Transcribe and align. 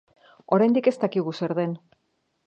Oraindik 0.55 0.89
ez 0.91 0.93
dakigu 1.03 1.33
zer 1.39 1.53
den. 1.59 1.77